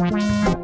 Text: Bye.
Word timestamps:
Bye. 0.00 0.59